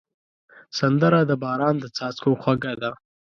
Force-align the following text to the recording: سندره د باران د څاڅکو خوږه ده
سندره 0.79 1.19
د 1.29 1.31
باران 1.43 1.75
د 1.79 1.85
څاڅکو 1.95 2.31
خوږه 2.41 2.73
ده 2.81 2.91